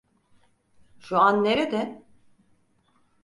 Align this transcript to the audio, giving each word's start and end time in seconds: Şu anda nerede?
Şu 0.99 1.17
anda 1.17 1.41
nerede? 1.49 2.03